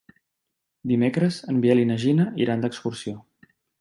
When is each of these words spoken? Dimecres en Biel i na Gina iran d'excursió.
Dimecres 0.91 1.37
en 1.53 1.59
Biel 1.67 1.81
i 1.81 1.85
na 1.91 1.99
Gina 2.05 2.25
iran 2.47 2.65
d'excursió. 2.65 3.15